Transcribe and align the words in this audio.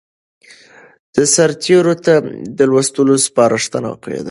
سرتېرو 1.33 1.93
ته 2.05 2.13
د 2.57 2.59
لوستلو 2.71 3.15
سپارښتنه 3.25 3.89
کېده. 4.03 4.19